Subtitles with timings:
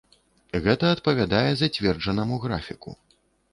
[0.67, 2.99] Гэта адпавядае зацверджанаму графіку.